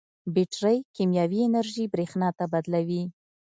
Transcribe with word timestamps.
بیټرۍ 0.33 0.77
کیمیاوي 0.95 1.39
انرژي 1.47 1.85
برېښنا 1.93 2.29
ته 2.37 2.43
بدلوي. 2.53 3.03